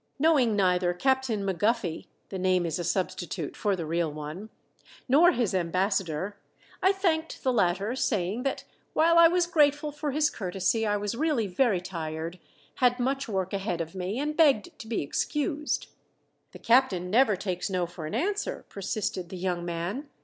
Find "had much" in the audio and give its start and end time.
12.77-13.27